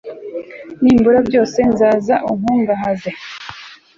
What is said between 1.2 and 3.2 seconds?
byose, nzaza unkungahaze